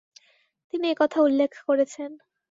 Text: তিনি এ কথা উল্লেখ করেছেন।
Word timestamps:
তিনি 0.73 0.85
এ 0.87 0.95
কথা 0.99 1.17
উল্লেখ 1.21 1.51
করেছেন। 1.67 2.11